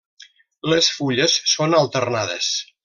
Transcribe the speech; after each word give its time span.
Les 0.71 0.89
fulles 0.95 1.39
són 1.55 1.79
alternades. 1.85 2.53